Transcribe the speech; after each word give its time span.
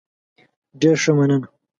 ډیر 0.79 0.95
ښه، 1.03 1.11
مننه. 1.17 1.47